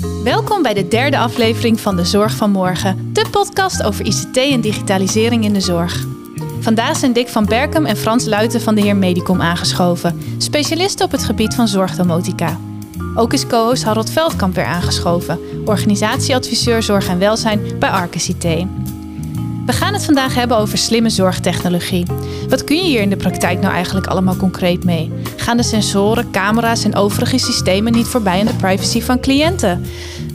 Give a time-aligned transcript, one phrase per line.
[0.00, 4.60] Welkom bij de derde aflevering van De Zorg van Morgen, de podcast over ICT en
[4.60, 6.06] digitalisering in de zorg.
[6.60, 11.12] Vandaag zijn Dick van Berkem en Frans Luiten van de Heer Medicom aangeschoven, specialisten op
[11.12, 12.58] het gebied van zorgdomotica.
[13.14, 18.66] Ook is co-host Harold Veldkamp weer aangeschoven, organisatieadviseur zorg en welzijn bij Arcus IT.
[19.70, 22.06] We gaan het vandaag hebben over slimme zorgtechnologie.
[22.48, 25.12] Wat kun je hier in de praktijk nou eigenlijk allemaal concreet mee?
[25.36, 29.84] Gaan de sensoren, camera's en overige systemen niet voorbij aan de privacy van cliënten?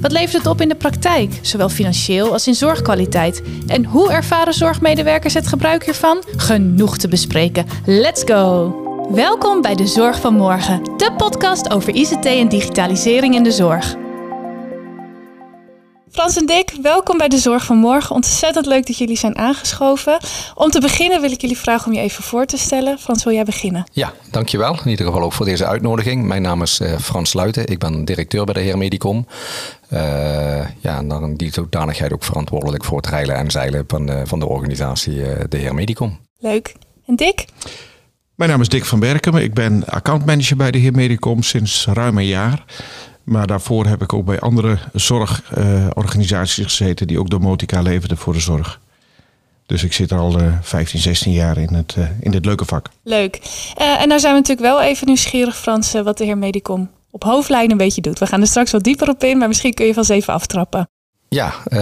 [0.02, 3.41] Wat levert het op in de praktijk, zowel financieel als in zorgkwaliteit?
[3.67, 6.23] En hoe ervaren zorgmedewerkers het gebruik hiervan?
[6.35, 7.65] Genoeg te bespreken.
[7.85, 8.76] Let's go!
[9.12, 14.05] Welkom bij de Zorg van Morgen, de podcast over ICT en digitalisering in de zorg.
[16.16, 18.16] Frans en Dick, welkom bij de Zorg van Morgen.
[18.16, 20.18] Ontzettend leuk dat jullie zijn aangeschoven.
[20.54, 23.00] Om te beginnen wil ik jullie vragen om je even voor te stellen.
[23.00, 23.84] Frans, wil jij beginnen?
[23.91, 24.80] Ja, dankjewel.
[24.84, 26.24] In ieder geval ook voor deze uitnodiging.
[26.26, 27.68] Mijn naam is uh, Frans Luiten.
[27.68, 29.28] Ik ben directeur bij de Heer Medicom.
[29.94, 30.00] Uh,
[30.80, 34.22] ja, en dan in die zodanigheid ook verantwoordelijk voor het reilen en zeilen van, uh,
[34.24, 35.16] van de organisatie
[35.50, 36.20] de Heer Medicom.
[36.40, 36.76] Leuk.
[37.05, 37.46] En Dick?
[38.35, 39.35] Mijn naam is Dick van Berkem.
[39.35, 42.63] Ik ben accountmanager bij de Heer Medicom sinds ruim een jaar.
[43.26, 48.40] Maar daarvoor heb ik ook bij andere zorgorganisaties gezeten die ook domotica leverden voor de
[48.40, 48.79] zorg.
[49.65, 52.90] Dus ik zit al uh, 15, 16 jaar in, het, uh, in dit leuke vak.
[53.04, 53.40] Leuk.
[53.82, 57.23] Uh, en nou zijn we natuurlijk wel even nieuwsgierig, Frans, wat de heer Medicom op
[57.23, 58.20] hoofdlijnen een beetje doet.
[58.20, 60.89] We gaan er straks wat dieper op in, maar misschien kun je vast even aftrappen.
[61.27, 61.79] Ja, uh,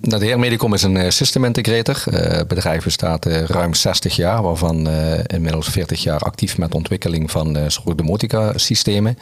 [0.00, 2.02] de Heer Medicom is een uh, system integrator.
[2.10, 4.88] Het bedrijf bestaat ruim 60 jaar, waarvan
[5.26, 9.18] inmiddels 40 jaar actief met ontwikkeling van uh, zorgdomotica systemen.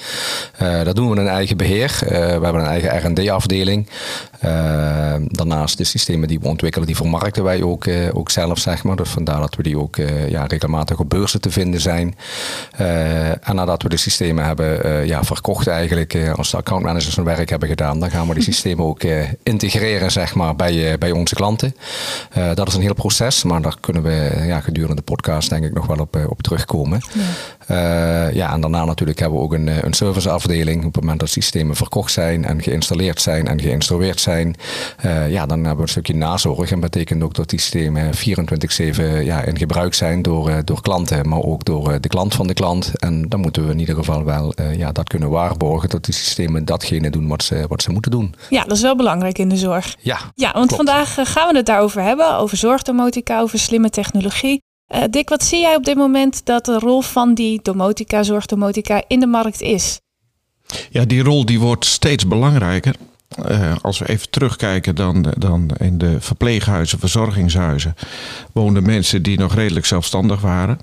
[0.85, 1.97] dat doen we in eigen beheer.
[2.01, 3.89] we hebben een eigen R&D afdeling.
[5.27, 8.97] daarnaast de systemen die we ontwikkelen, die vermarkten wij ook, ook zelf, zeg maar.
[8.97, 9.97] Dus vandaar dat we die ook
[10.29, 12.17] ja, regelmatig op beurzen te vinden zijn.
[13.43, 17.69] en nadat we de systemen hebben ja, verkocht eigenlijk, als de accountmanagers hun werk hebben
[17.69, 19.03] gedaan, dan gaan we die systemen ook
[19.47, 21.77] integreren zeg maar, bij, bij onze klanten.
[22.39, 25.65] Uh, dat is een heel proces, maar daar kunnen we ja, gedurende de podcast denk
[25.65, 27.01] ik nog wel op, op terugkomen.
[27.13, 27.23] Ja.
[27.71, 30.85] Uh, ja, en daarna natuurlijk hebben we ook een, een serviceafdeling.
[30.85, 34.57] Op het moment dat systemen verkocht zijn en geïnstalleerd zijn en geïnstrueerd zijn,
[35.05, 36.71] uh, ja, dan hebben we een stukje nazorg.
[36.71, 41.29] En dat betekent ook dat die systemen 24-7 ja, in gebruik zijn door, door klanten,
[41.29, 42.93] maar ook door de klant van de klant.
[42.95, 46.65] En dan moeten we in ieder geval wel ja, dat kunnen waarborgen dat die systemen
[46.65, 48.35] datgene doen wat ze, wat ze moeten doen.
[48.49, 49.97] Ja, dat is wel belangrijk in de zorg.
[50.01, 50.85] Ja, ja want klopt.
[50.85, 54.63] vandaag gaan we het daarover hebben, over zorgdomotica, over slimme technologie.
[54.95, 59.03] Uh, Dick, wat zie jij op dit moment dat de rol van die domotica, zorgdomotica
[59.07, 60.01] in de markt is?
[60.91, 62.95] Ja, die rol die wordt steeds belangrijker.
[63.49, 67.95] Uh, als we even terugkijken, dan, dan in de verpleeghuizen, verzorgingshuizen,
[68.53, 70.79] woonden mensen die nog redelijk zelfstandig waren.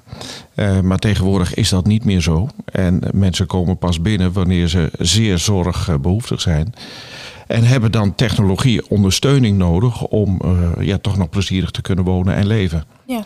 [0.55, 2.47] Uh, maar tegenwoordig is dat niet meer zo.
[2.65, 6.73] En mensen komen pas binnen wanneer ze zeer zorgbehoeftig zijn.
[7.47, 12.35] En hebben dan technologie ondersteuning nodig om uh, ja, toch nog plezierig te kunnen wonen
[12.35, 12.83] en leven.
[13.05, 13.21] Ja.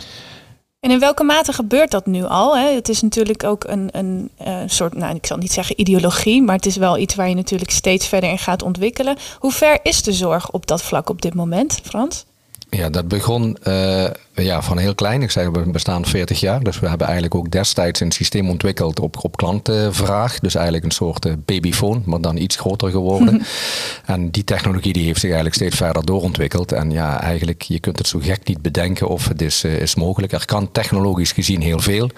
[0.79, 2.57] En in welke mate gebeurt dat nu al?
[2.57, 2.73] Hè?
[2.73, 6.55] Het is natuurlijk ook een, een, een soort, nou ik zal niet zeggen ideologie, maar
[6.55, 9.17] het is wel iets waar je natuurlijk steeds verder in gaat ontwikkelen.
[9.39, 12.25] Hoe ver is de zorg op dat vlak op dit moment, Frans?
[12.69, 14.09] Ja, dat begon uh,
[14.43, 15.21] ja, van heel klein.
[15.21, 16.63] Ik zeg, we bestaan 40 jaar.
[16.63, 20.39] Dus we hebben eigenlijk ook destijds een systeem ontwikkeld op, op klantenvraag.
[20.39, 23.41] Dus eigenlijk een soort babyfoon, maar dan iets groter geworden.
[24.05, 26.71] en die technologie die heeft zich eigenlijk steeds verder doorontwikkeld.
[26.71, 30.33] En ja, eigenlijk, je kunt het zo gek niet bedenken of het is, is mogelijk.
[30.33, 32.09] Er kan technologisch gezien heel veel.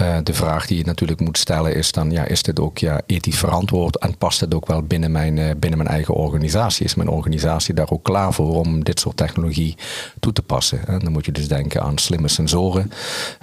[0.00, 3.00] Uh, de vraag die je natuurlijk moet stellen is dan, ja, is dit ook ja,
[3.06, 3.98] ethisch verantwoord?
[3.98, 6.84] En past het ook wel binnen mijn, uh, binnen mijn eigen organisatie?
[6.84, 9.76] Is mijn organisatie daar ook klaar voor om dit soort technologie
[10.20, 10.86] toe te passen?
[10.86, 12.90] En dan moet je dus denken aan slimme sensoren,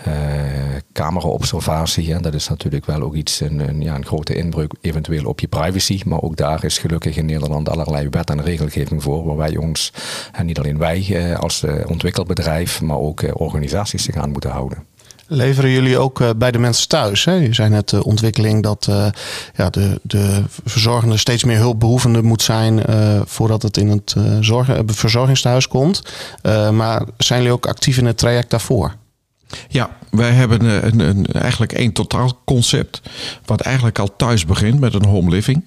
[0.07, 0.13] uh,
[0.93, 2.19] cameraobservatie.
[2.19, 5.47] Dat is natuurlijk wel ook iets, een, een, ja, een grote inbreuk eventueel op je
[5.47, 6.01] privacy.
[6.05, 9.25] Maar ook daar is gelukkig in Nederland allerlei wet en regelgeving voor.
[9.25, 9.93] Waar wij ons,
[10.31, 14.92] en niet alleen wij uh, als uh, ontwikkelbedrijf, maar ook organisaties zich aan moeten houden.
[15.27, 17.25] Leveren jullie ook uh, bij de mensen thuis?
[17.25, 17.33] Hè?
[17.33, 19.07] Je zei net de ontwikkeling dat uh,
[19.55, 24.85] ja, de, de verzorgende steeds meer hulpbehoevende moet zijn uh, voordat het in het zorgen,
[24.93, 26.01] verzorgingstehuis komt.
[26.71, 28.95] maar zijn jullie ook actief in het traject daarvoor?
[29.67, 33.01] Ja, wij hebben een, een, eigenlijk één totaal concept.
[33.45, 35.63] Wat eigenlijk al thuis begint met een home living.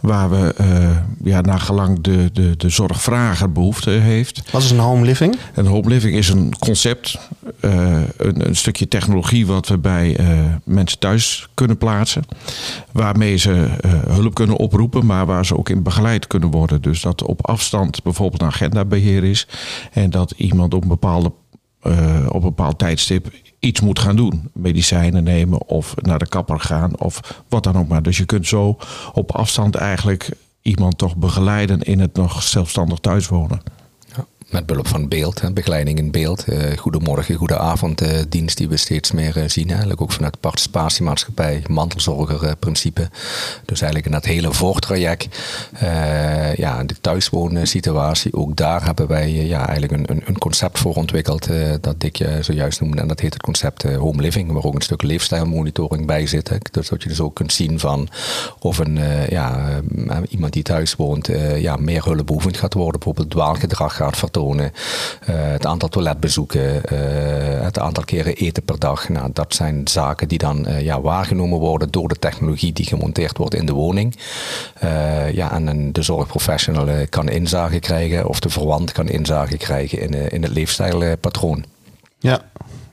[0.00, 4.42] Waar we, uh, ja, naar gelang de, de, de zorgvrager behoefte heeft.
[4.50, 5.36] Wat is een home living?
[5.54, 7.18] Een home living is een concept,
[7.60, 12.22] uh, een, een, stukje technologie wat we bij uh, mensen thuis kunnen plaatsen.
[12.92, 13.68] Waarmee ze
[14.08, 16.82] hulp kunnen oproepen, maar waar ze ook in begeleid kunnen worden.
[16.82, 19.46] Dus dat op afstand bijvoorbeeld een agendabeheer is.
[19.92, 21.32] En dat iemand op een bepaalde
[21.82, 24.50] uh, op een bepaald tijdstip iets moet gaan doen.
[24.52, 28.02] Medicijnen nemen of naar de kapper gaan of wat dan ook maar.
[28.02, 28.78] Dus je kunt zo
[29.12, 30.30] op afstand eigenlijk
[30.62, 33.60] iemand toch begeleiden in het nog zelfstandig thuiswonen
[34.50, 36.44] met behulp van beeld, begeleiding in beeld.
[36.48, 39.68] Uh, goedemorgen, goedenavond uh, dienst die we steeds meer uh, zien.
[39.68, 43.10] Eigenlijk ook vanuit de participatiemaatschappij, mantelzorgerprincipe.
[43.64, 45.28] dus eigenlijk in dat hele voortraject.
[46.56, 51.48] ja, de thuiswoonsituatie, ook daar hebben wij ja, eigenlijk een, een, concept voor ontwikkeld.
[51.80, 53.00] dat je zojuist noemde.
[53.00, 56.48] En dat heet het concept home living, waar ook een stuk leefstijlmonitoring bij zit.
[56.48, 56.56] Hè.
[56.70, 58.08] Dus dat je dus ook kunt zien van
[58.58, 58.98] of een,
[59.28, 59.80] ja,
[60.28, 61.28] iemand die thuis woont
[61.58, 63.00] ja, meer hulpbehoevend gaat worden.
[63.00, 64.64] Bijvoorbeeld dwaalgedrag gaat vertonen uh,
[65.26, 69.08] het aantal toiletbezoeken, uh, het aantal keren eten per dag.
[69.08, 73.36] Nou, dat zijn zaken die dan uh, ja, waargenomen worden door de technologie die gemonteerd
[73.36, 74.16] wordt in de woning.
[75.32, 80.42] ja, en de zorgprofessional kan inzage krijgen of de verwant kan inzage krijgen in, in
[80.42, 81.64] het leefstijlpatroon.
[82.18, 82.40] Ja,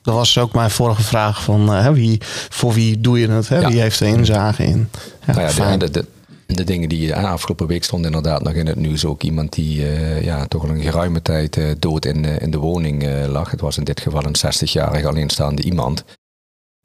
[0.01, 2.17] dat was ook mijn vorige vraag van wie,
[2.49, 3.49] voor wie doe je het?
[3.49, 3.59] Hè?
[3.59, 3.69] Ja.
[3.69, 4.89] Wie heeft er inzage in?
[5.25, 6.05] Ja, nou ja, de, de,
[6.47, 9.05] de dingen die uh, afgelopen week stond inderdaad nog in het nieuws.
[9.05, 12.57] Ook iemand die uh, ja, toch al een geruime tijd uh, dood in, in de
[12.57, 13.51] woning lag.
[13.51, 16.03] Het was in dit geval een 60-jarig alleenstaande iemand.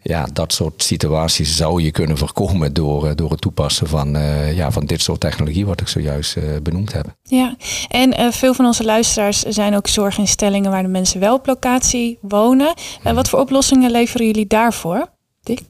[0.03, 4.13] Ja, dat soort situaties zou je kunnen voorkomen door, door het toepassen van,
[4.55, 7.15] ja, van dit soort technologie, wat ik zojuist benoemd heb.
[7.23, 7.57] Ja,
[7.89, 12.75] en veel van onze luisteraars zijn ook zorginstellingen waar de mensen wel op locatie wonen.
[13.03, 15.07] wat voor oplossingen leveren jullie daarvoor,
[15.41, 15.61] Dick?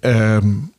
[0.00, 0.72] Um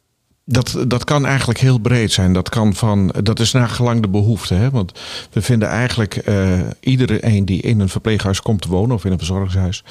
[0.46, 2.34] dat, dat kan eigenlijk heel breed zijn.
[2.34, 4.54] Dat, kan van, dat is naar gelang de behoefte.
[4.54, 4.70] Hè?
[4.70, 5.00] Want
[5.32, 9.18] we vinden eigenlijk uh, iedereen die in een verpleeghuis komt te wonen of in een
[9.18, 9.84] verzorgingshuis.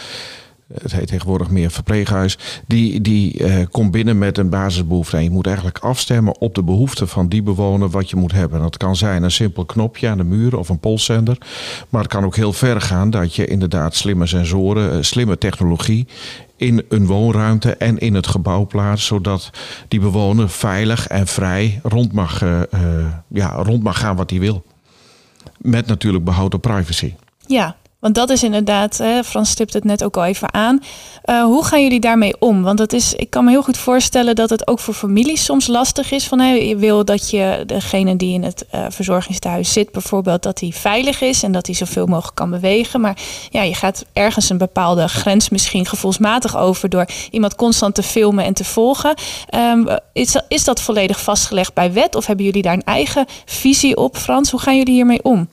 [0.80, 2.38] Het heet tegenwoordig meer verpleeghuis.
[2.66, 5.16] Die, die uh, komt binnen met een basisbehoefte.
[5.16, 8.60] En je moet eigenlijk afstemmen op de behoeften van die bewoner wat je moet hebben.
[8.60, 11.38] Dat kan zijn een simpel knopje aan de muur of een polszender.
[11.88, 16.06] Maar het kan ook heel ver gaan dat je inderdaad slimme sensoren, uh, slimme technologie
[16.56, 19.50] in een woonruimte en in het gebouw plaatst, zodat
[19.88, 22.60] die bewoner veilig en vrij rond mag, uh,
[23.28, 24.64] ja, rond mag gaan wat hij wil.
[25.58, 27.14] Met natuurlijk behouden privacy.
[27.46, 30.82] Ja, want dat is inderdaad, hè, Frans stipt het net ook al even aan.
[31.25, 32.62] Uh, hoe gaan jullie daarmee om?
[32.62, 35.66] Want dat is, ik kan me heel goed voorstellen dat het ook voor families soms
[35.66, 36.26] lastig is.
[36.26, 40.60] Van, hè, je wil dat je degene die in het uh, verzorgingstehuis zit, bijvoorbeeld, dat
[40.60, 43.00] hij veilig is en dat hij zoveel mogelijk kan bewegen.
[43.00, 43.16] Maar
[43.50, 48.44] ja, je gaat ergens een bepaalde grens misschien gevoelsmatig over door iemand constant te filmen
[48.44, 49.14] en te volgen.
[49.55, 53.96] Um, is, is dat volledig vastgelegd bij wet of hebben jullie daar een eigen visie
[53.96, 54.50] op, Frans?
[54.50, 55.48] Hoe gaan jullie hiermee om?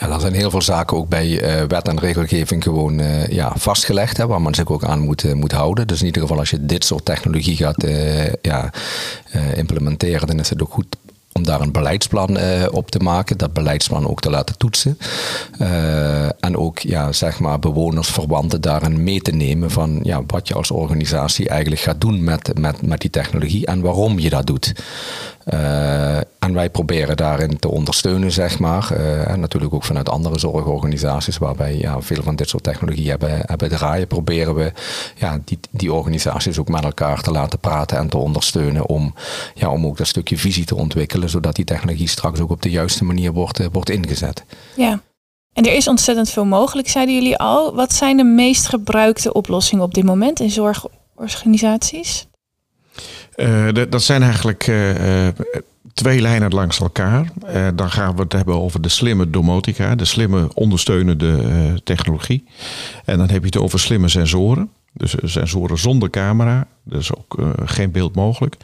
[0.00, 3.52] Ja, er zijn heel veel zaken ook bij uh, wet en regelgeving gewoon uh, ja,
[3.56, 5.86] vastgelegd, hè, waar men zich ook aan moet, uh, moet houden.
[5.86, 7.86] Dus in ieder geval als je dit soort technologie gaat
[8.42, 8.70] ja,
[9.54, 10.96] implementeren, dan is het ook goed
[11.32, 12.38] om daar een beleidsplan
[12.70, 14.98] op te maken, dat beleidsplan ook te laten toetsen.
[16.40, 20.54] En ook ja, zeg maar bewoners, verwanten daarin mee te nemen van ja, wat je
[20.54, 24.72] als organisatie eigenlijk gaat doen met, met, met die technologie en waarom je dat doet.
[25.52, 28.90] Uh, en wij proberen daarin te ondersteunen, zeg maar.
[29.26, 33.68] en natuurlijk ook vanuit andere zorgorganisaties, waarbij ja, veel van dit soort technologie hebben, hebben
[33.68, 34.72] draaien, proberen we
[35.16, 39.14] ja, die, die organisaties ook met elkaar te laten praten en te ondersteunen om,
[39.54, 42.70] ja, om ook dat stukje visie te ontwikkelen zodat die technologie straks ook op de
[42.70, 44.44] juiste manier wordt, uh, wordt ingezet.
[44.76, 45.00] Ja.
[45.52, 47.74] En er is ontzettend veel mogelijk, zeiden jullie al.
[47.74, 52.26] Wat zijn de meest gebruikte oplossingen op dit moment in zorgorganisaties?
[53.38, 55.28] Uh, dat zijn eigenlijk uh,
[55.94, 57.30] twee lijnen langs elkaar.
[57.74, 62.44] dan gaan we het hebben over de slimme domotica, de slimme ondersteunende technologie.
[63.04, 64.70] En dan heb je het over slimme sensoren.
[64.92, 68.56] Dus sensoren zonder camera, dus ook geen beeld mogelijk.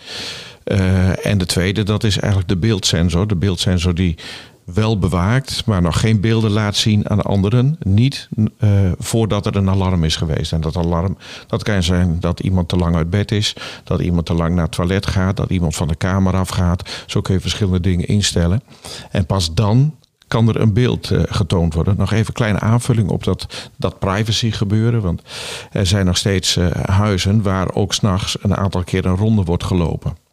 [1.23, 3.27] En de tweede, dat is eigenlijk de beeldsensor.
[3.27, 4.17] De beeldsensor die
[4.65, 7.77] wel bewaakt, maar nog geen beelden laat zien aan anderen.
[7.83, 8.29] Niet
[8.59, 10.53] uh, voordat er een alarm is geweest.
[10.53, 11.17] En dat alarm,
[11.47, 14.65] dat kan zijn dat iemand te lang uit bed is, dat iemand te lang naar
[14.65, 17.05] het toilet gaat, dat iemand van de kamer afgaat.
[17.07, 18.63] Zo kun je verschillende dingen instellen.
[19.11, 19.95] En pas dan
[20.29, 21.95] kan er een beeld uh, getoond worden.
[21.97, 25.03] Nog even kleine aanvulling op dat, dat privacy gebeuren.
[25.03, 25.23] Want
[25.71, 29.65] er zijn nog steeds uh, huizen waar ook s'nachts een aantal keer een ronde wordt
[29.65, 30.24] gelopen.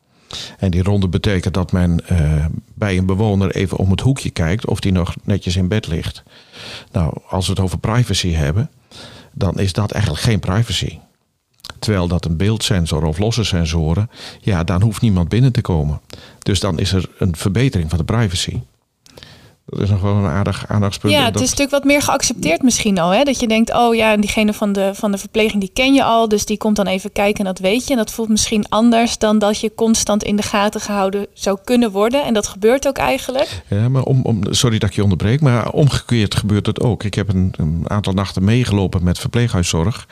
[0.58, 4.66] En die ronde betekent dat men uh, bij een bewoner even om het hoekje kijkt
[4.66, 6.24] of die nog netjes in bed ligt.
[6.92, 8.70] Nou, als we het over privacy hebben,
[9.32, 10.98] dan is dat eigenlijk geen privacy.
[11.80, 14.10] Terwijl dat een beeldsensor of losse sensoren,
[14.40, 16.02] ja, dan hoeft niemand binnen te komen.
[16.40, 18.60] Dus dan is er een verbetering van de privacy.
[19.72, 21.14] Dat is nog wel een aardig aandachtspunt.
[21.14, 23.10] Ja, het is natuurlijk wat meer geaccepteerd misschien al.
[23.10, 23.24] Hè?
[23.24, 26.28] Dat je denkt, oh ja, diegene van de, van de verpleging die ken je al.
[26.28, 27.92] Dus die komt dan even kijken en dat weet je.
[27.92, 31.92] En dat voelt misschien anders dan dat je constant in de gaten gehouden zou kunnen
[31.92, 32.24] worden.
[32.24, 33.64] En dat gebeurt ook eigenlijk.
[33.68, 37.04] Ja, maar om, om, sorry dat ik je onderbreek, maar omgekeerd gebeurt het ook.
[37.04, 40.08] Ik heb een, een aantal nachten meegelopen met verpleeghuiszorg.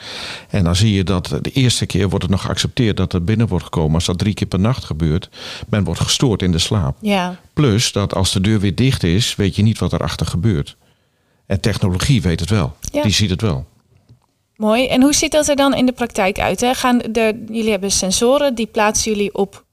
[0.48, 3.46] En dan zie je dat de eerste keer wordt het nog geaccepteerd dat er binnen
[3.46, 3.94] wordt gekomen.
[3.94, 5.28] Als dat drie keer per nacht gebeurt,
[5.68, 6.96] men wordt gestoord in de slaap.
[7.00, 7.38] Ja.
[7.60, 10.76] Plus dat als de deur weer dicht is, weet je niet wat erachter gebeurt.
[11.46, 12.76] En technologie weet het wel.
[12.92, 13.02] Ja.
[13.02, 13.66] Die ziet het wel.
[14.56, 14.86] Mooi.
[14.86, 16.60] En hoe ziet dat er dan in de praktijk uit?
[16.60, 16.74] Hè?
[16.74, 19.64] Gaan de, jullie hebben sensoren, die plaatsen jullie op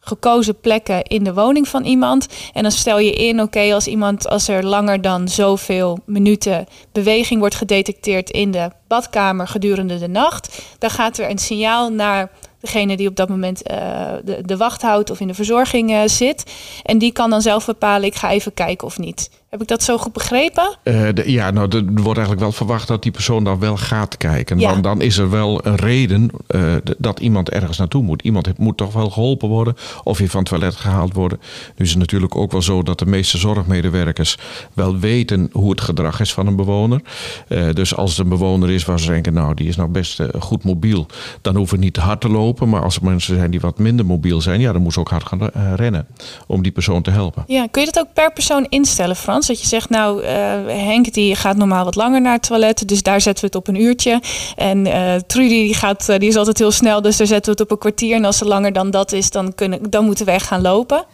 [0.00, 2.26] gekozen plekken in de woning van iemand.
[2.52, 7.40] En dan stel je in, oké, als iemand, als er langer dan zoveel minuten beweging
[7.40, 12.30] wordt gedetecteerd in de badkamer gedurende de nacht, dan gaat er een signaal naar
[12.64, 16.52] degene die op dat moment uh, de, wacht houdt of in de verzorging uh, zit.
[16.82, 19.30] En die kan dan zelf bepalen, ik ga even kijken of niet.
[19.54, 20.76] Heb ik dat zo goed begrepen?
[20.84, 24.16] Uh, de, ja, nou, er wordt eigenlijk wel verwacht dat die persoon dan wel gaat
[24.16, 24.58] kijken.
[24.58, 24.70] Ja.
[24.70, 28.22] Want dan is er wel een reden uh, dat iemand ergens naartoe moet.
[28.22, 31.40] Iemand moet toch wel geholpen worden of weer van het toilet gehaald worden.
[31.76, 34.38] Nu is het natuurlijk ook wel zo dat de meeste zorgmedewerkers
[34.72, 37.00] wel weten hoe het gedrag is van een bewoner.
[37.48, 40.20] Uh, dus als het een bewoner is waar ze denken, nou, die is nou best
[40.38, 41.06] goed mobiel,
[41.40, 42.68] dan hoeven we niet hard te lopen.
[42.68, 45.22] Maar als er mensen zijn die wat minder mobiel zijn, ja, dan moeten ze ook
[45.22, 46.06] hard gaan rennen
[46.46, 47.44] om die persoon te helpen.
[47.46, 49.42] Ja, kun je dat ook per persoon instellen, Frans?
[49.46, 50.28] Dat je zegt, nou, uh,
[50.66, 53.68] Henk die gaat normaal wat langer naar het toilet, dus daar zetten we het op
[53.68, 54.20] een uurtje.
[54.56, 57.60] En uh, Trudy die, gaat, uh, die is altijd heel snel, dus daar zetten we
[57.60, 58.16] het op een kwartier.
[58.16, 61.04] En als ze langer dan dat is, dan, kunnen, dan moeten we echt gaan lopen.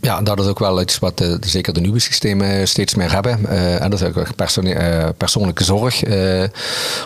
[0.00, 3.38] Ja, dat is ook wel iets wat de, zeker de nieuwe systemen steeds meer hebben.
[3.42, 6.02] Uh, en dat is ook uh, persoonlijke zorg,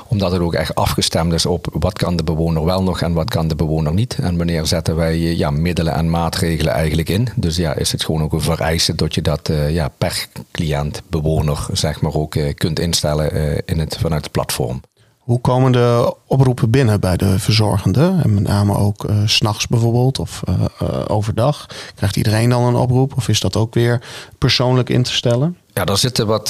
[0.08, 3.30] omdat het ook echt afgestemd is op wat kan de bewoner wel nog en wat
[3.30, 4.16] kan de bewoner niet.
[4.22, 7.28] En wanneer zetten wij ja, middelen en maatregelen eigenlijk in.
[7.37, 11.66] Dus ja, is het gewoon ook een vereiste dat je dat ja, per cliënt, bewoner,
[11.72, 14.80] zeg maar ook kunt instellen in het, vanuit het platform.
[15.22, 18.14] Hoe komen de oproepen binnen bij de verzorgende?
[18.22, 21.66] En met name ook uh, s'nachts bijvoorbeeld of uh, uh, overdag.
[21.94, 24.00] Krijgt iedereen dan een oproep of is dat ook weer
[24.38, 25.56] persoonlijk in te stellen?
[25.74, 26.48] Ja, er zitten wat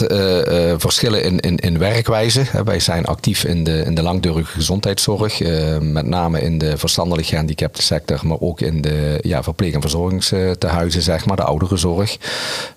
[0.77, 2.45] verschillen in, in, in werkwijze.
[2.65, 5.41] Wij zijn actief in de, in de langdurige gezondheidszorg,
[5.81, 11.03] met name in de verstandelijk gehandicapte sector, maar ook in de ja, verpleeg- en verzorgingstehuizen,
[11.03, 12.17] zeg maar, de ouderenzorg.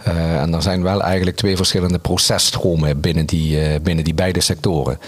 [0.03, 4.99] en er zijn wel eigenlijk twee verschillende processtromen binnen die, binnen die beide sectoren.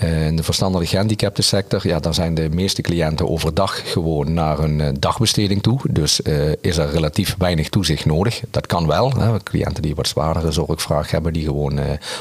[0.00, 4.96] In de verstandelijk gehandicapte sector, ja, dan zijn de meeste cliënten overdag gewoon naar een
[5.00, 5.80] dagbesteding toe.
[5.90, 6.20] Dus
[6.60, 8.40] is er relatief weinig toezicht nodig.
[8.50, 9.12] Dat kan wel.
[9.12, 9.42] Hè.
[9.42, 11.80] Cliënten die wat zwaardere zorg vraag hebben die gewoon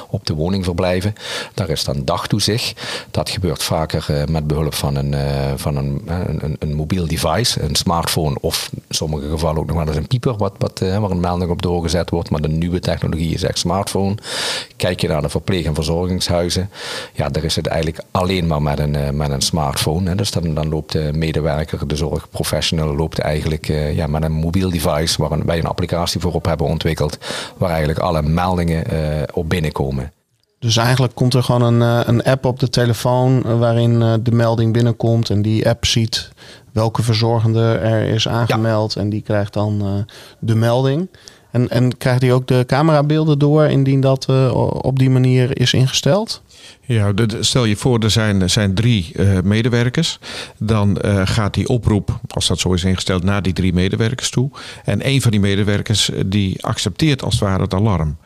[0.10, 1.14] op de woning verblijven.
[1.54, 2.82] Daar is dan dagtoezicht.
[3.12, 5.16] Dat gebeurt vaker met behulp van, een,
[5.60, 9.88] van een, een, een, mobiel device, een smartphone of in sommige gevallen ook nog wel
[9.88, 12.30] eens een pieper wat, wat, waar een melding op doorgezet wordt.
[12.30, 14.16] Maar de nieuwe technologie is echt smartphone.
[14.76, 16.70] Kijk je naar de verpleeg- en verzorgingshuizen,
[17.14, 20.10] ja, daar is het eigenlijk alleen maar met een, met een smartphone.
[20.10, 20.16] Hè.
[20.16, 25.22] Dus dan, dan loopt de medewerker, de zorgprofessional, loopt eigenlijk ja, met een mobiel device
[25.22, 27.18] waar wij een applicatie voor op hebben ontwikkeld,
[27.58, 29.00] waar eigenlijk alle meldingen uh,
[29.34, 30.12] op binnenkomen.
[30.60, 35.30] Dus eigenlijk komt er gewoon een, een app op de telefoon waarin de melding binnenkomt
[35.30, 36.30] en die app ziet
[36.72, 39.02] welke verzorgende er is aangemeld ja.
[39.02, 40.06] en die krijgt dan
[40.40, 41.08] de melding.
[41.56, 45.74] En, en krijgt die ook de camerabeelden door indien dat uh, op die manier is
[45.74, 46.42] ingesteld?
[46.82, 50.20] Ja, stel je voor, er zijn, zijn drie uh, medewerkers.
[50.58, 54.50] Dan uh, gaat die oproep, als dat zo is ingesteld, naar die drie medewerkers toe.
[54.84, 58.18] En een van die medewerkers die accepteert als het ware het alarm.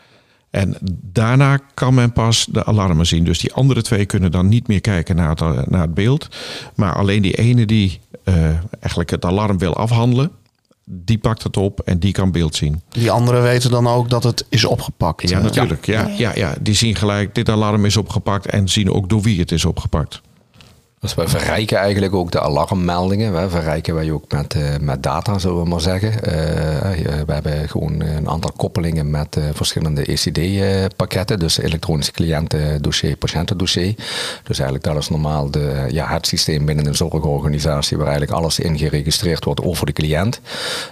[0.49, 3.23] En daarna kan men pas de alarmen zien.
[3.23, 6.27] Dus die andere twee kunnen dan niet meer kijken naar het, naar het beeld.
[6.75, 7.99] Maar alleen die ene die
[8.79, 10.31] eigenlijk het alarm wil afhandelen,
[10.91, 12.81] die pakt het op en die kan beeld zien.
[12.89, 15.29] Die anderen weten dan ook dat het is opgepakt.
[15.29, 15.85] Ja, natuurlijk.
[15.85, 16.55] Ja, ja, ja.
[16.61, 20.21] Die zien gelijk, dit alarm is opgepakt en zien ook door wie het is opgepakt.
[20.99, 23.41] Dus wij verrijken eigenlijk ook de alarmmeldingen.
[23.41, 26.11] We verrijken wij ook met, uh, met data, zullen we maar zeggen.
[26.11, 26.21] Uh,
[27.25, 31.39] we hebben gewoon een aantal koppelingen met verschillende ECD-pakketten.
[31.39, 33.95] Dus elektronische cliëntendossier, patiëntendossier.
[34.43, 38.77] Dus eigenlijk dat is normaal de, het systeem binnen een zorgorganisatie waar eigenlijk alles in
[38.77, 40.41] geregistreerd wordt over de cliënt.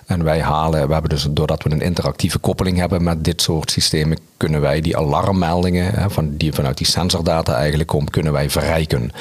[0.05, 3.71] En wij halen, we hebben dus doordat we een interactieve koppeling hebben met dit soort
[3.71, 9.11] systemen, kunnen wij die alarmmeldingen, van, die vanuit die sensordata eigenlijk komt, kunnen wij verrijken.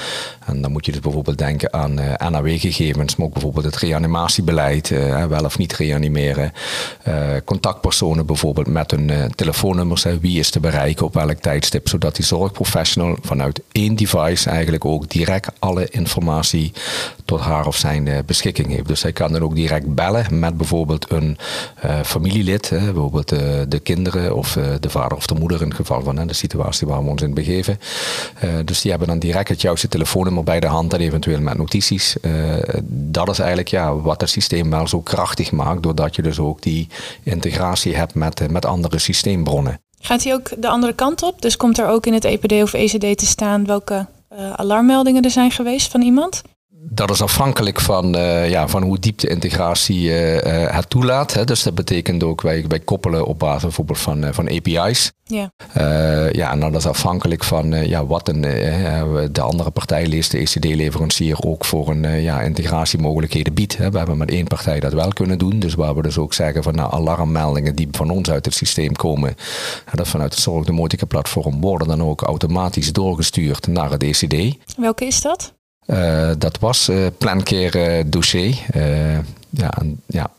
[0.44, 4.90] En dan moet je dus bijvoorbeeld denken aan uh, NAW-gegevens, maar ook bijvoorbeeld het reanimatiebeleid,
[4.90, 6.52] uh, wel of niet reanimeren.
[7.08, 12.24] Uh, contactpersonen bijvoorbeeld met hun telefoonnummers, wie is te bereiken op welk tijdstip, zodat die
[12.24, 16.72] zorgprofessional vanuit één device eigenlijk ook direct alle informatie
[17.24, 18.88] tot haar of zijn beschikking heeft.
[18.88, 21.38] Dus hij kan dan ook direct bellen met bijvoorbeeld een
[22.04, 23.28] familielid, bijvoorbeeld
[23.68, 27.04] de kinderen of de vader of de moeder in het geval van de situatie waar
[27.04, 27.78] we ons in begeven.
[28.64, 32.16] dus die hebben dan direct het juiste telefoonnummer bij de hand en eventueel met notities.
[32.22, 32.32] Uh,
[32.88, 36.62] dat is eigenlijk ja, wat het systeem wel zo krachtig maakt, doordat je dus ook
[36.62, 36.88] die
[37.22, 39.80] integratie hebt met, met andere systeembronnen.
[40.00, 41.42] Gaat hij ook de andere kant op?
[41.42, 45.30] Dus komt er ook in het EPD of ECD te staan welke uh, alarmmeldingen er
[45.30, 46.42] zijn geweest van iemand?
[46.88, 51.32] Dat is afhankelijk van, uh, ja, van hoe diep de integratie uh, het toelaat.
[51.32, 51.44] Hè.
[51.44, 55.12] Dus dat betekent ook, wij, wij koppelen op basis bijvoorbeeld van, van API's.
[55.24, 55.50] Ja.
[56.32, 58.40] ja, en dat is afhankelijk van ja, wat een,
[59.32, 63.76] de andere partij leest, de ECD-leverancier, ook voor een ja, integratiemogelijkheden biedt.
[63.76, 63.90] Hè.
[63.90, 65.58] We hebben met één partij dat wel kunnen doen.
[65.58, 68.92] Dus waar we dus ook zeggen van nou, alarmmeldingen die van ons uit het systeem
[68.92, 69.34] komen,
[69.94, 74.56] dat vanuit het Zorg Domotica platform worden dan ook automatisch doorgestuurd naar het ECD.
[74.76, 75.55] Welke is dat?
[75.86, 78.58] Uh, dat was uh, Plancare dossier.
[78.76, 79.18] Uh,
[79.50, 80.30] ja, en, ja.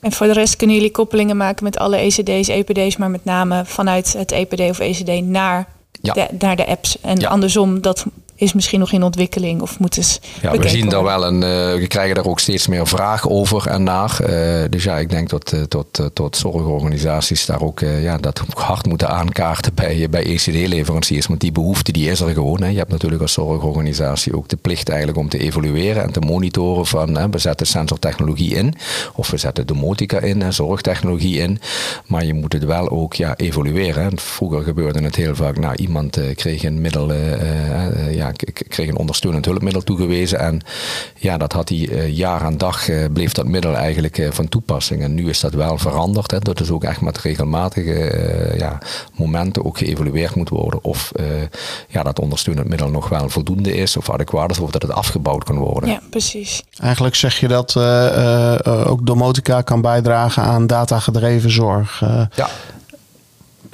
[0.00, 3.64] En voor de rest kunnen jullie koppelingen maken met alle ECD's, EPD's, maar met name
[3.64, 5.66] vanuit het EPD of ECD naar,
[6.00, 6.12] ja.
[6.12, 7.00] de, naar de apps.
[7.00, 7.28] En ja.
[7.28, 8.04] andersom, dat
[8.44, 10.20] is misschien nog in ontwikkeling of moet eens.
[10.42, 11.34] Ja, we zien daar wel een.
[11.34, 14.18] Uh, we krijgen daar ook steeds meer vraag over en naar.
[14.20, 18.86] Uh, dus ja, ik denk dat uh, tot, tot zorgorganisaties daar ook ja, dat hard
[18.86, 21.26] moeten aankaarten bij, bij ECD-leveranciers.
[21.26, 22.62] Want die behoefte die is er gewoon.
[22.62, 22.68] Hè.
[22.68, 26.86] Je hebt natuurlijk als zorgorganisatie ook de plicht eigenlijk om te evalueren en te monitoren
[26.86, 28.74] van hè, we zetten sensortechnologie in
[29.14, 31.60] of we zetten domotica in en zorgtechnologie in.
[32.06, 34.18] Maar je moet het wel ook ja, evalueren.
[34.18, 37.12] Vroeger gebeurde het heel vaak, nou iemand kreeg een middel
[38.10, 40.38] ja, ik kreeg een ondersteunend hulpmiddel toegewezen.
[40.38, 40.60] En
[41.16, 44.48] ja, dat had hij uh, jaar aan dag, uh, bleef dat middel eigenlijk uh, van
[44.48, 45.02] toepassing.
[45.02, 46.30] En nu is dat wel veranderd.
[46.30, 46.38] Hè.
[46.38, 48.78] Dat is ook echt met regelmatige ja,
[49.14, 50.84] momenten ook geëvalueerd moet worden.
[50.84, 51.12] Of
[51.88, 54.58] ja, dat ondersteunend middel nog wel voldoende is of adequaat is.
[54.58, 55.90] Of dat het afgebouwd kan worden.
[55.90, 56.62] Ja, precies.
[56.80, 57.76] Eigenlijk zeg je dat
[58.86, 62.00] ook domotica kan bijdragen aan datagedreven zorg.
[62.34, 62.48] ja.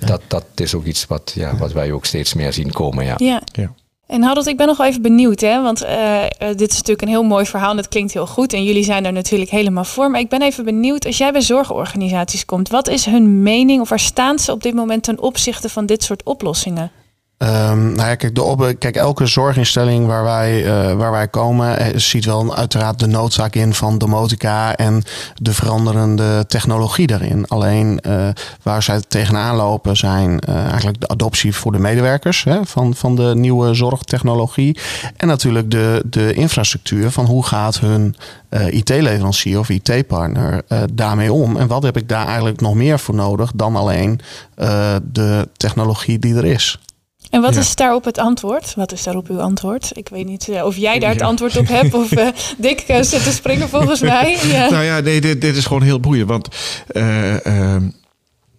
[0.06, 3.04] Dat, dat is ook iets wat, ja, wat wij ook steeds meer zien komen.
[3.04, 3.14] Ja.
[3.16, 3.42] ja.
[3.52, 3.72] ja.
[4.10, 5.62] En Harold, ik ben nog even benieuwd, hè?
[5.62, 6.22] want uh,
[6.56, 8.52] dit is natuurlijk een heel mooi verhaal en het klinkt heel goed.
[8.52, 10.10] En jullie zijn er natuurlijk helemaal voor.
[10.10, 13.88] Maar ik ben even benieuwd, als jij bij zorgorganisaties komt, wat is hun mening of
[13.88, 16.90] waar staan ze op dit moment ten opzichte van dit soort oplossingen?
[17.42, 21.78] Um, nou ja, kijk, de op, kijk, elke zorginstelling waar wij, uh, waar wij komen,
[21.78, 25.02] eh, ziet wel uiteraard de noodzaak in van domotica en
[25.34, 27.46] de veranderende technologie daarin.
[27.48, 28.28] Alleen uh,
[28.62, 33.32] waar zij tegenaan lopen zijn eigenlijk de adoptie voor de medewerkers hè, van, van de
[33.34, 34.78] nieuwe zorgtechnologie.
[35.16, 38.16] En natuurlijk de, de infrastructuur van hoe gaat hun
[38.70, 40.62] IT-leverancier of IT-partner
[40.92, 41.56] daarmee om.
[41.56, 44.20] En wat heb ik daar eigenlijk nog meer voor nodig dan alleen
[45.12, 46.78] de technologie die er is.
[47.30, 48.74] En wat is daarop het antwoord?
[48.74, 49.90] Wat is daarop uw antwoord?
[49.94, 53.02] Ik weet niet uh, of jij daar het antwoord op hebt of uh, Dick uh,
[53.02, 54.38] zit te springen volgens mij.
[54.50, 54.70] Ja.
[54.70, 56.28] Nou ja, nee, dit, dit is gewoon heel boeiend.
[56.28, 56.48] Want
[56.86, 57.88] ehm,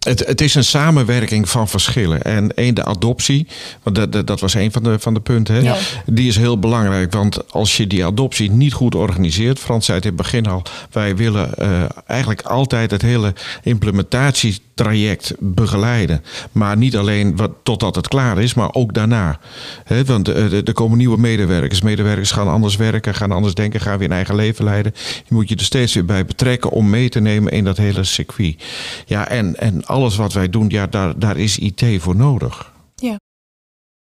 [0.02, 2.22] het, het, is een samenwerking van verschillen.
[2.22, 3.46] En één, de adoptie,
[3.82, 5.72] want dat, dat was een van de, van de punten, hè?
[6.06, 7.12] die is heel belangrijk.
[7.12, 10.62] Want als je die adoptie niet goed organiseert, Frans zei het in het begin al,
[10.90, 16.24] wij willen uh, eigenlijk altijd het hele implementatietraject begeleiden.
[16.52, 19.38] Maar niet alleen wat, totdat het klaar is, maar ook daarna.
[19.84, 21.82] He, want uh, er komen nieuwe medewerkers.
[21.82, 24.92] Medewerkers gaan anders werken, gaan anders denken, gaan weer een eigen leven leiden.
[25.28, 28.04] Je moet je er steeds weer bij betrekken om mee te nemen in dat hele
[28.04, 28.62] circuit.
[29.06, 32.72] Ja, en, en alles wat wij doen, ja, daar, daar is IT voor nodig.
[32.94, 33.16] Ja.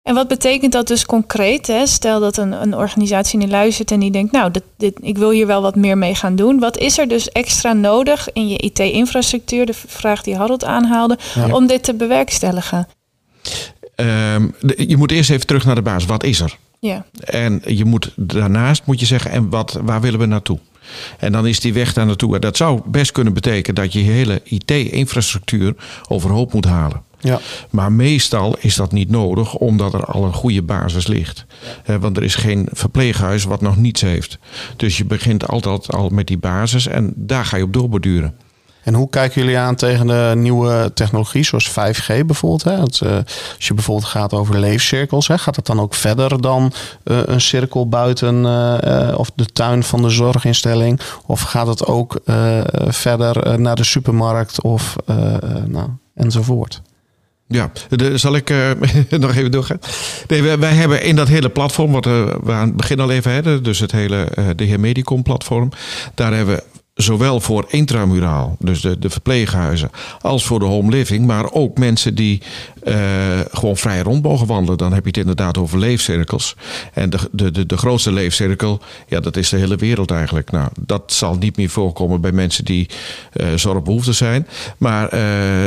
[0.02, 1.66] En wat betekent dat dus concreet?
[1.66, 1.86] Hè?
[1.86, 5.30] Stel dat een, een organisatie nu luistert en die denkt, nou, dit, dit, ik wil
[5.30, 6.58] hier wel wat meer mee gaan doen.
[6.58, 11.18] Wat is er dus extra nodig in je IT-infrastructuur, de vraag die Harold aanhaalde,
[11.50, 12.88] om dit te bewerkstelligen?
[13.96, 16.08] Um, je moet eerst even terug naar de basis.
[16.08, 16.58] Wat is er?
[16.78, 17.04] Ja.
[17.20, 20.58] En je moet daarnaast moet je zeggen, en wat, waar willen we naartoe?
[21.18, 22.38] En dan is die weg daar naartoe.
[22.38, 25.74] Dat zou best kunnen betekenen dat je je hele IT-infrastructuur
[26.08, 27.02] overhoop moet halen.
[27.20, 27.40] Ja.
[27.70, 31.46] Maar meestal is dat niet nodig, omdat er al een goede basis ligt.
[32.00, 34.38] want er is geen verpleeghuis wat nog niets heeft.
[34.76, 38.34] Dus je begint altijd al met die basis en daar ga je op doorborduren.
[38.82, 42.64] En hoe kijken jullie aan tegen de nieuwe technologie, zoals 5G bijvoorbeeld?
[42.64, 42.76] Hè?
[42.76, 43.16] Uh,
[43.56, 46.72] als je bijvoorbeeld gaat over leefcirkels, hè, gaat het dan ook verder dan
[47.04, 51.00] uh, een cirkel buiten uh, of de tuin van de zorginstelling?
[51.26, 52.20] Of gaat het ook
[52.88, 54.96] verder naar de supermarkt of
[55.66, 56.82] nou, enzovoort?
[57.46, 57.70] Ja,
[58.14, 58.54] zal ik
[59.10, 59.78] nog even doorgaan?
[60.26, 63.34] Nee, wij, wij, hebben in dat hele platform, wat we aan het begin al even
[63.34, 65.70] hadden, dus het hele de heer Medicom platform,
[66.14, 66.69] daar hebben we
[67.02, 72.14] zowel voor intramuraal, dus de, de verpleeghuizen, als voor de home living, maar ook mensen
[72.14, 72.42] die
[72.84, 72.94] uh,
[73.50, 74.78] gewoon vrij rond mogen wandelen.
[74.78, 76.56] Dan heb je het inderdaad over leefcirkels.
[76.92, 80.50] En de, de, de, de grootste leefcirkel, ja, dat is de hele wereld eigenlijk.
[80.50, 82.88] Nou, dat zal niet meer voorkomen bij mensen die
[83.36, 84.46] uh, zorgbehoeftig zijn.
[84.78, 85.10] Maar uh,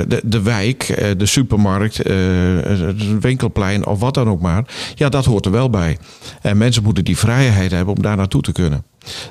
[0.08, 0.86] de, de wijk,
[1.18, 4.64] de supermarkt, het winkelplein of wat dan ook maar,
[4.96, 5.98] ja, dat hoort er wel bij.
[6.42, 8.84] En mensen moeten die vrijheid hebben om daar naartoe te kunnen.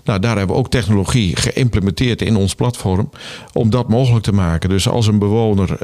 [0.04, 3.10] Nou, daar hebben we ook technologie geïmplementeerd in ons platform
[3.52, 4.68] om dat mogelijk te maken.
[4.68, 5.76] Dus als een bewoner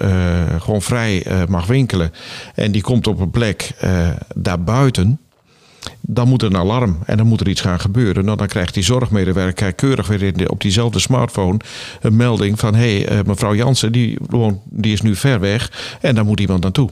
[0.59, 2.13] gewoon vrij mag winkelen
[2.55, 5.21] en die komt op een plek uh, daarbuiten.
[6.01, 8.25] dan moet er een alarm en dan moet er iets gaan gebeuren.
[8.25, 11.59] Nou, dan krijgt die zorgmedewerker keurig weer in de, op diezelfde smartphone
[12.01, 14.19] een melding van: hé, hey, mevrouw Jansen, die,
[14.65, 16.91] die is nu ver weg en daar moet iemand naartoe.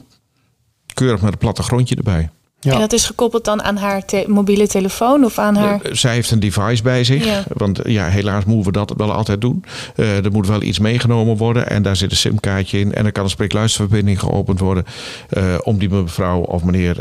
[0.93, 2.29] Keurig met een plattegrondje erbij.
[2.59, 2.73] Ja.
[2.73, 5.85] En dat is gekoppeld dan aan haar mobiele telefoon of aan haar.
[5.85, 7.47] Uh, zij heeft een device bij zich.
[7.53, 9.63] Want ja, helaas moeten we dat wel altijd doen.
[9.95, 11.69] Uh, er moet wel iets meegenomen worden.
[11.69, 12.93] En daar zit een simkaartje in.
[12.93, 14.85] En dan kan een spreekluisterverbinding geopend worden.
[15.29, 16.97] Uh, om die mevrouw of meneer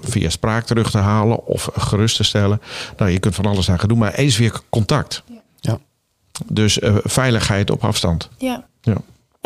[0.00, 1.46] via spraak terug te halen.
[1.46, 2.60] Of gerust te stellen.
[2.96, 3.98] Nou, je kunt van alles aan gaan doen.
[3.98, 5.22] Maar eens weer contact.
[5.60, 5.78] Ja.
[6.46, 8.28] Dus veiligheid op afstand.
[8.38, 8.66] Ja.
[8.80, 8.96] ja.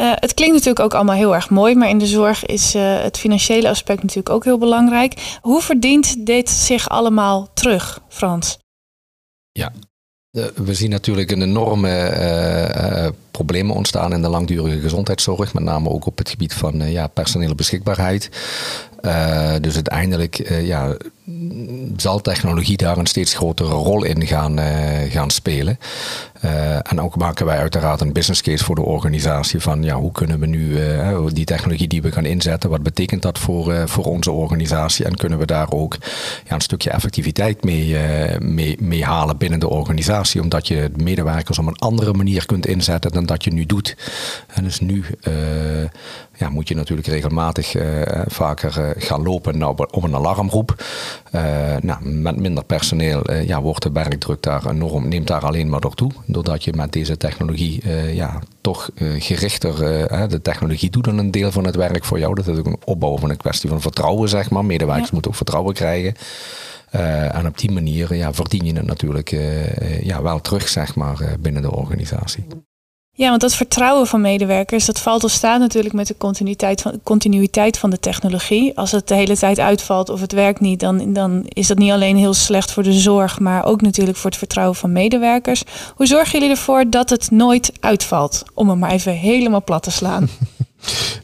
[0.00, 3.02] Uh, het klinkt natuurlijk ook allemaal heel erg mooi, maar in de zorg is uh,
[3.02, 5.38] het financiële aspect natuurlijk ook heel belangrijk.
[5.40, 8.58] Hoe verdient dit zich allemaal terug, Frans?
[9.52, 9.72] Ja,
[10.54, 16.06] we zien natuurlijk een enorme uh, problemen ontstaan in de langdurige gezondheidszorg, met name ook
[16.06, 18.30] op het gebied van ja, personele beschikbaarheid.
[19.60, 20.96] Dus uiteindelijk ja,
[21.96, 24.58] zal technologie daar een steeds grotere rol in gaan,
[25.10, 25.78] gaan spelen.
[26.82, 30.40] En ook maken wij uiteraard een business case voor de organisatie van ja, hoe kunnen
[30.40, 30.78] we nu
[31.32, 35.38] die technologie die we gaan inzetten, wat betekent dat voor, voor onze organisatie en kunnen
[35.38, 35.96] we daar ook
[36.48, 37.96] ja, een stukje effectiviteit mee,
[38.38, 43.12] mee, mee halen binnen de organisatie, omdat je medewerkers op een andere manier kunt inzetten
[43.12, 43.96] dan dat je nu doet.
[44.46, 45.04] En dus nu
[46.36, 47.74] ja, moet je natuurlijk regelmatig
[48.26, 50.84] vaker gaan lopen op een alarmroep.
[51.80, 55.94] nou, met minder personeel ja, wordt de werkdruk daar enorm, neemt daar alleen maar door
[55.94, 57.82] toe doordat je met deze technologie
[58.14, 59.78] ja, toch gerichter
[60.28, 62.34] de technologie doet dan een deel van het werk voor jou.
[62.34, 64.64] Dat is ook een opbouw van een kwestie van vertrouwen, zeg maar.
[64.64, 66.14] Medewerkers moeten ook vertrouwen krijgen.
[67.30, 69.36] en op die manier ja, verdien je het natuurlijk
[70.02, 72.44] ja, wel terug, zeg maar, binnen de organisatie.
[73.16, 77.00] Ja, want dat vertrouwen van medewerkers, dat valt of staat natuurlijk met de continuïteit van,
[77.02, 78.76] continuïteit van de technologie.
[78.76, 81.90] Als het de hele tijd uitvalt of het werkt niet, dan, dan is dat niet
[81.90, 85.62] alleen heel slecht voor de zorg, maar ook natuurlijk voor het vertrouwen van medewerkers.
[85.94, 88.42] Hoe zorgen jullie ervoor dat het nooit uitvalt?
[88.54, 90.28] Om hem maar even helemaal plat te slaan.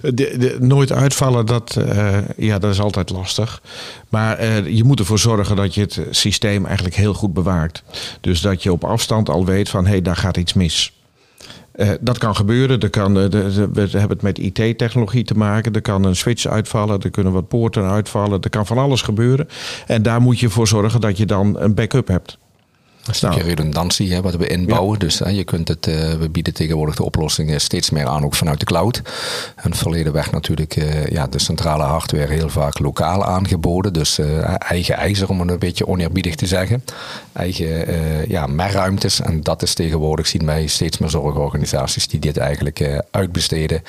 [0.00, 3.62] De, de, nooit uitvallen, dat, uh, ja, dat is altijd lastig.
[4.08, 7.82] Maar uh, je moet ervoor zorgen dat je het systeem eigenlijk heel goed bewaart.
[8.20, 10.92] Dus dat je op afstand al weet van hé, hey, daar gaat iets mis.
[11.80, 12.80] Uh, dat kan gebeuren.
[12.80, 15.72] Er kan, uh, de, we hebben het met IT-technologie te maken.
[15.72, 17.00] Er kan een switch uitvallen.
[17.00, 18.40] Er kunnen wat poorten uitvallen.
[18.40, 19.48] Er kan van alles gebeuren.
[19.86, 22.38] En daar moet je voor zorgen dat je dan een backup hebt.
[23.10, 24.98] Een stukje redundantie hè, wat we inbouwen.
[24.98, 28.34] Dus hè, je kunt het, uh, we bieden tegenwoordig de oplossingen steeds meer aan, ook
[28.34, 29.02] vanuit de cloud.
[29.56, 33.92] En verleden weg natuurlijk uh, ja, de centrale hardware heel vaak lokaal aangeboden.
[33.92, 34.26] Dus uh,
[34.58, 36.84] eigen ijzer, om het een beetje oneerbiedig te zeggen.
[37.32, 37.68] Eigen
[38.28, 39.20] ja, merruimtes.
[39.20, 43.82] En dat is tegenwoordig, zien wij steeds meer zorgorganisaties die dit eigenlijk uitbesteden.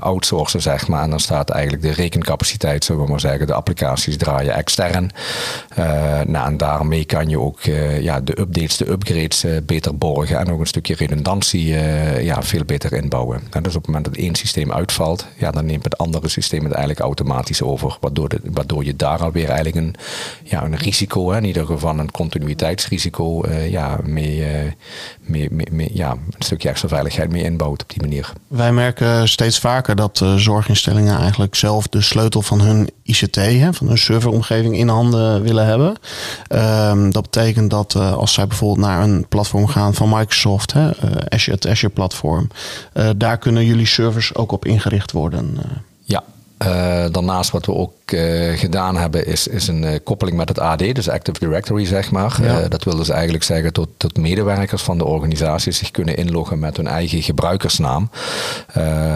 [0.00, 1.02] outsourcen, zeg maar.
[1.02, 3.46] En dan staat eigenlijk de rekencapaciteit, zullen we maar zeggen.
[3.46, 5.10] De applicaties draaien extern.
[6.26, 7.60] nou, en daarmee kan je ook
[8.00, 12.42] ja, de updates, de upgrades uh, beter borgen en ook een stukje redundantie uh, ja,
[12.42, 13.40] veel beter inbouwen.
[13.50, 16.64] En dus op het moment dat één systeem uitvalt, ja, dan neemt het andere systeem
[16.64, 17.96] het eigenlijk automatisch over.
[18.00, 19.94] Waardoor, de, waardoor je daar alweer eigenlijk een,
[20.42, 24.44] ja, een risico, in ieder geval een continuïteitsrisico, uh, ja, mee,
[25.20, 28.32] mee, mee, mee, ja, een stukje extra veiligheid mee inbouwt op die manier.
[28.48, 33.86] Wij merken steeds vaker dat zorginstellingen eigenlijk zelf de sleutel van hun ICT, hè, van
[33.86, 35.96] hun serveromgeving in handen willen hebben.
[36.48, 41.10] Um, dat betekent dat als zij bijvoorbeeld naar een platform gaan van Microsoft, hè, uh,
[41.28, 42.48] Azure, het Azure platform,
[42.94, 45.58] uh, daar kunnen jullie servers ook op ingericht worden.
[46.04, 46.24] Ja,
[47.10, 47.92] daarnaast wat we ook
[48.54, 52.38] gedaan hebben is, is een koppeling met het AD, dus Active Directory zeg maar.
[52.42, 52.68] Ja.
[52.68, 56.76] dat wil dus eigenlijk zeggen dat, dat medewerkers van de organisatie zich kunnen inloggen met
[56.76, 58.10] hun eigen gebruikersnaam.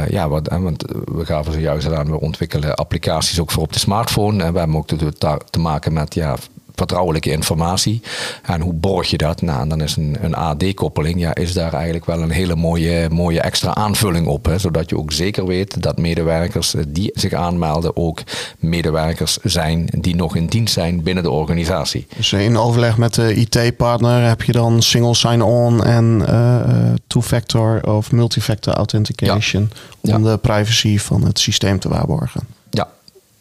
[0.09, 4.45] ja, wat, want we gaven zojuist aan, we ontwikkelen applicaties ook voor op de smartphone.
[4.45, 5.13] En we hebben ook te,
[5.51, 6.37] te maken met ja,
[6.75, 8.01] vertrouwelijke informatie.
[8.43, 9.43] En hoe borg je dat?
[9.43, 13.41] Nou, dan is een, een AD-koppeling, ja, is daar eigenlijk wel een hele mooie, mooie
[13.41, 14.45] extra aanvulling op.
[14.45, 18.21] Hè, zodat je ook zeker weet dat medewerkers eh, die zich aanmelden ook
[18.59, 22.07] medewerkers zijn die nog in dienst zijn binnen de organisatie.
[22.17, 26.61] Dus in overleg met de IT-partner heb je dan single sign-on en uh,
[27.07, 32.47] two-factor of multifactor authentication om de privacy van het systeem te waarborgen.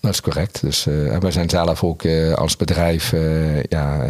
[0.01, 0.61] Dat is correct.
[0.61, 4.05] Dus uh, wij zijn zelf ook uh, als bedrijf uh, ja,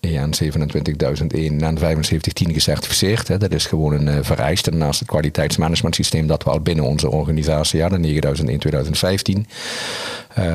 [0.00, 3.28] EN 27001 en 7510 gecertificeerd.
[3.28, 3.38] Hè.
[3.38, 7.80] Dat is gewoon een vereiste naast het kwaliteitsmanagement systeem dat we al binnen onze organisatie
[7.80, 9.46] hadden, 9001 2015.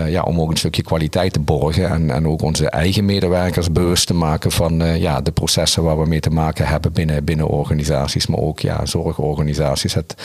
[0.07, 4.07] Ja, om ook een stukje kwaliteit te borgen en, en ook onze eigen medewerkers bewust
[4.07, 8.27] te maken van ja, de processen waar we mee te maken hebben binnen, binnen organisaties,
[8.27, 9.93] maar ook ja, zorgorganisaties.
[9.93, 10.15] Het,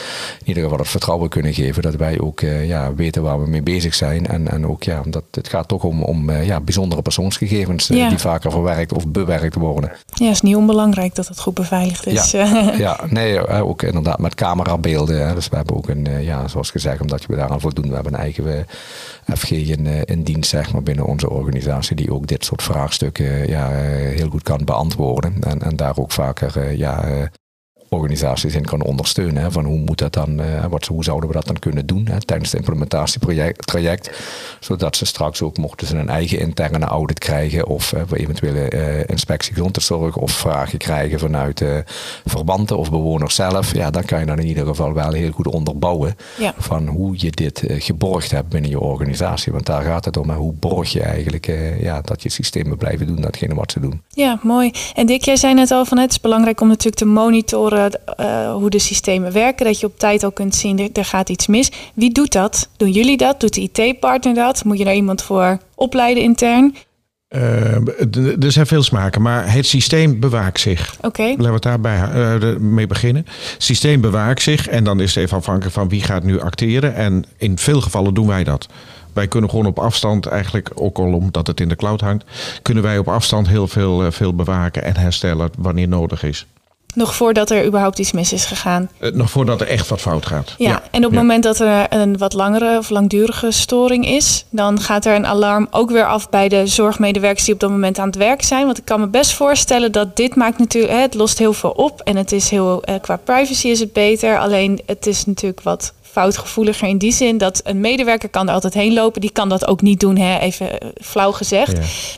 [0.40, 3.62] in ieder geval het vertrouwen kunnen geven dat wij ook ja, weten waar we mee
[3.62, 4.26] bezig zijn.
[4.26, 8.50] En En, ook ja, omdat het gaat toch om, om ja, bijzondere persoonsgegevens die vaker
[8.50, 9.92] verwerkt of bewerkt worden.
[10.14, 12.30] Ja, is niet onbelangrijk dat het goed beveiligd is.
[12.30, 15.34] Ja, ja nee, ook inderdaad met camerabeelden.
[15.34, 18.20] Dus we hebben ook een, ja, zoals gezegd, omdat we daaraan voldoen, we hebben een
[18.20, 18.66] eigen
[19.44, 23.68] FG in, in dienst zeg maar, binnen onze organisatie die ook dit soort vraagstukken ja,
[23.68, 25.34] heel goed kan beantwoorden.
[25.40, 27.28] En, en daar ook vaker ja,
[27.94, 29.42] organisaties in kan ondersteunen.
[29.42, 32.06] Hè, van hoe moet dat dan, uh, wat, hoe zouden we dat dan kunnen doen
[32.10, 34.10] hè, tijdens het implementatietraject.
[34.60, 38.98] Zodat ze straks ook mochten ze een eigen interne audit krijgen of uh, eventuele uh,
[39.06, 41.64] inspectie gezondheidszorg of vragen krijgen vanuit
[42.24, 43.74] verbanden of bewoners zelf.
[43.74, 46.16] Ja, dan kan je dan in ieder geval wel heel goed onderbouwen
[46.56, 49.52] van hoe je dit geborgd hebt binnen je organisatie.
[49.52, 50.30] Want daar gaat het om.
[50.30, 51.46] Hè, hoe borg je eigenlijk
[51.80, 54.02] ja, dat je systemen blijven doen datgene wat ze doen.
[54.08, 54.72] Ja, mooi.
[54.94, 57.83] En Dick, jij zei net al van het is belangrijk om natuurlijk te monitoren
[58.20, 59.66] uh, hoe de systemen werken.
[59.66, 61.70] Dat je op tijd al kunt zien, er, er gaat iets mis.
[61.94, 62.68] Wie doet dat?
[62.76, 63.40] Doen jullie dat?
[63.40, 64.64] Doet de IT-partner dat?
[64.64, 66.74] Moet je daar iemand voor opleiden intern?
[67.34, 70.94] Uh, er zijn veel smaken, maar het systeem bewaakt zich.
[70.96, 71.06] Oké.
[71.06, 71.34] Okay.
[71.36, 72.08] Laten we daarbij
[72.42, 73.24] uh, mee beginnen.
[73.26, 76.94] Het systeem bewaakt zich en dan is het even afhankelijk van wie gaat nu acteren.
[76.94, 78.68] En in veel gevallen doen wij dat.
[79.12, 82.24] Wij kunnen gewoon op afstand, eigenlijk ook al omdat het in de cloud hangt,
[82.62, 86.46] kunnen wij op afstand heel veel, veel bewaken en herstellen wanneer nodig is.
[86.94, 88.90] Nog voordat er überhaupt iets mis is gegaan.
[89.00, 90.54] Uh, nog voordat er echt wat fout gaat.
[90.58, 94.80] Ja, en op het moment dat er een wat langere of langdurige storing is, dan
[94.80, 98.06] gaat er een alarm ook weer af bij de zorgmedewerkers die op dat moment aan
[98.06, 98.64] het werk zijn.
[98.64, 102.00] Want ik kan me best voorstellen dat dit maakt natuurlijk, het lost heel veel op
[102.00, 104.38] en het is heel, eh, qua privacy is het beter.
[104.38, 108.74] Alleen het is natuurlijk wat foutgevoeliger in die zin dat een medewerker kan er altijd
[108.74, 109.20] heen lopen.
[109.20, 110.38] Die kan dat ook niet doen, hè?
[110.38, 111.72] even eh, flauw gezegd.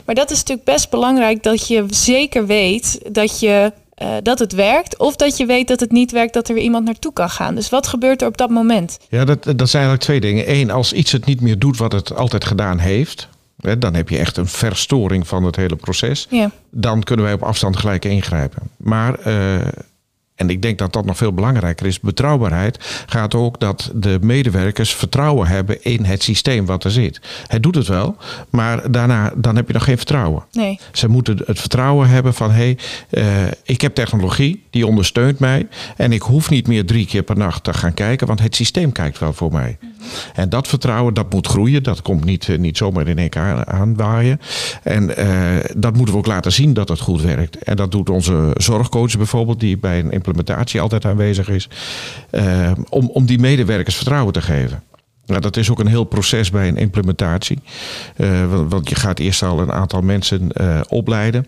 [0.05, 4.53] Maar dat is natuurlijk best belangrijk dat je zeker weet dat je uh, dat het
[4.53, 4.97] werkt.
[4.97, 7.55] Of dat je weet dat het niet werkt, dat er weer iemand naartoe kan gaan.
[7.55, 8.97] Dus wat gebeurt er op dat moment?
[9.09, 10.51] Ja, dat, dat zijn eigenlijk twee dingen.
[10.51, 13.27] Eén, als iets het niet meer doet wat het altijd gedaan heeft.
[13.61, 16.27] Hè, dan heb je echt een verstoring van het hele proces.
[16.29, 16.51] Ja.
[16.71, 18.61] Dan kunnen wij op afstand gelijk ingrijpen.
[18.77, 19.67] Maar uh,
[20.37, 21.99] en ik denk dat dat nog veel belangrijker is.
[21.99, 27.21] Betrouwbaarheid gaat ook dat de medewerkers vertrouwen hebben in het systeem wat er zit.
[27.47, 28.15] Het doet het wel,
[28.49, 30.43] maar daarna dan heb je nog geen vertrouwen.
[30.51, 30.79] Nee.
[30.91, 32.77] Ze moeten het vertrouwen hebben van hé, hey,
[33.23, 35.67] uh, ik heb technologie, die ondersteunt mij.
[35.95, 38.91] En ik hoef niet meer drie keer per nacht te gaan kijken, want het systeem
[38.91, 39.77] kijkt wel voor mij.
[39.79, 39.97] Mhm.
[40.33, 41.83] En dat vertrouwen, dat moet groeien.
[41.83, 44.39] Dat komt niet, eh, niet zomaar in één keer aanwaaien.
[44.83, 45.35] En uh,
[45.75, 47.57] dat moeten we ook laten zien dat het goed werkt.
[47.57, 51.69] En dat doet onze zorgcoach bijvoorbeeld, die bij een implementatie altijd aanwezig is.
[52.31, 54.83] Uh, om, om die medewerkers vertrouwen te geven.
[55.25, 57.59] Nou, dat is ook een heel proces bij een implementatie.
[58.17, 61.45] Uh, want, je gaat eerst al een aantal mensen uh, opleiden.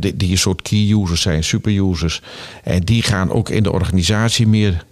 [0.00, 2.22] Die, die een soort key users zijn, super users.
[2.62, 4.84] En die gaan ook in de organisatie meer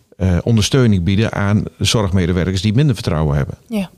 [0.42, 3.58] ondersteuning bieden aan zorgmedewerkers die minder vertrouwen hebben.
[3.68, 3.90] Ja.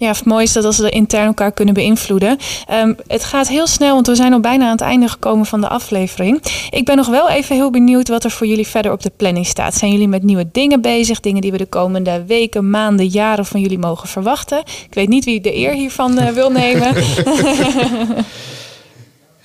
[0.00, 2.38] Ja, het mooie is dat als ze intern elkaar kunnen beïnvloeden.
[2.72, 5.60] Um, het gaat heel snel, want we zijn al bijna aan het einde gekomen van
[5.60, 6.42] de aflevering.
[6.70, 9.46] Ik ben nog wel even heel benieuwd wat er voor jullie verder op de planning
[9.46, 9.74] staat.
[9.74, 11.20] Zijn jullie met nieuwe dingen bezig?
[11.20, 14.58] Dingen die we de komende weken, maanden, jaren van jullie mogen verwachten?
[14.58, 16.94] Ik weet niet wie de eer hiervan uh, wil nemen.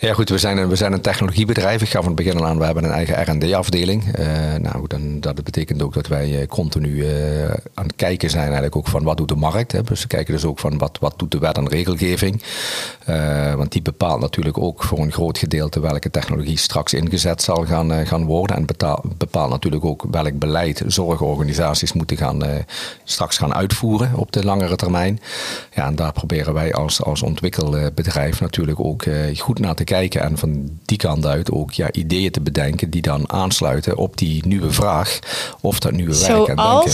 [0.03, 1.81] Ja goed, we zijn, een, we zijn een technologiebedrijf.
[1.81, 4.19] Ik ga van het begin aan, we hebben een eigen R&D-afdeling.
[4.19, 4.25] Uh,
[4.61, 8.75] nou, dan, dat betekent ook dat wij eh, continu uh, aan het kijken zijn eigenlijk
[8.75, 9.71] ook van wat doet de markt.
[9.71, 9.83] Hè.
[9.83, 12.41] Dus we kijken dus ook van wat, wat doet de wet en regelgeving.
[13.09, 17.65] Uh, want die bepaalt natuurlijk ook voor een groot gedeelte welke technologie straks ingezet zal
[17.65, 18.55] gaan, gaan worden.
[18.55, 18.65] En
[19.17, 22.41] bepaalt natuurlijk ook welk beleid zorgorganisaties moeten gaan,
[23.03, 25.19] straks gaan uitvoeren op de langere termijn.
[25.73, 30.21] Ja, en daar proberen wij als, als ontwikkelbedrijf natuurlijk ook goed naar te kijken kijken
[30.21, 34.47] en van die kant uit ook ja, ideeën te bedenken die dan aansluiten op die
[34.47, 35.19] nieuwe vraag
[35.61, 36.47] of dat nieuwe werk.
[36.47, 36.91] En denken.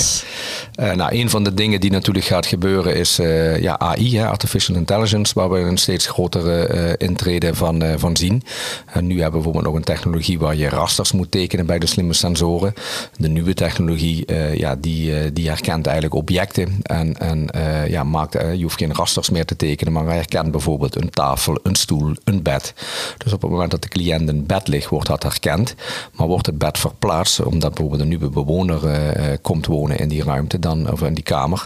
[0.80, 4.28] Uh, nou, een van de dingen die natuurlijk gaat gebeuren is uh, ja, AI, hè,
[4.28, 8.44] artificial intelligence, waar we een steeds grotere uh, intrede van, van zien.
[8.86, 11.86] En nu hebben we bijvoorbeeld nog een technologie waar je rasters moet tekenen bij de
[11.86, 12.74] slimme sensoren.
[13.18, 17.50] De nieuwe technologie, ja, die, die herkent eigenlijk objecten en, en
[17.88, 21.60] ja, maakt, je hoeft geen rasters meer te tekenen, maar hij herkent bijvoorbeeld een tafel,
[21.64, 22.74] een stoel, een bed.
[23.18, 25.76] Dus op het moment dat de cliënt in bed ligt, wordt dat herkend.
[26.14, 30.24] Maar wordt het bed verplaatst, omdat bijvoorbeeld een nieuwe bewoner uh, komt wonen in die
[30.24, 31.66] ruimte, dan, of in die kamer,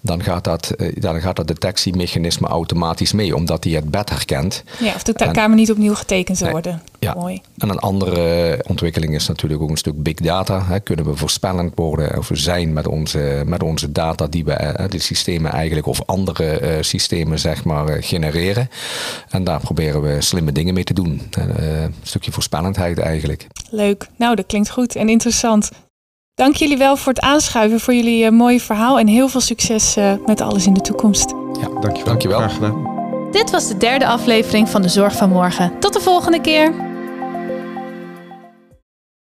[0.00, 4.64] dan gaat dat, uh, dan gaat dat detectiemechanisme automatisch mee, omdat hij het bed herkent.
[4.78, 6.82] Ja, of de en, kamer niet opnieuw getekend zou worden.
[7.04, 7.14] Ja.
[7.14, 7.40] Mooi.
[7.58, 10.64] En een andere ontwikkeling is natuurlijk ook een stuk big data.
[10.64, 10.80] Hè.
[10.80, 14.98] Kunnen we voorspellend worden of we zijn met onze, met onze data die we, de
[14.98, 18.68] systemen eigenlijk of andere uh, systemen zeg maar genereren.
[19.28, 21.22] En daar proberen we slimme dingen mee te doen.
[21.38, 23.46] Uh, een stukje voorspellendheid eigenlijk.
[23.70, 24.06] Leuk.
[24.16, 25.70] Nou, dat klinkt goed en interessant.
[26.34, 30.40] Dank jullie wel voor het aanschuiven, voor jullie mooie verhaal en heel veel succes met
[30.40, 31.30] alles in de toekomst.
[31.60, 32.04] Ja, dankjewel.
[32.04, 32.38] Dankjewel.
[32.38, 32.92] Graag gedaan.
[33.30, 35.72] Dit was de derde aflevering van de Zorg van Morgen.
[35.80, 36.93] Tot de volgende keer.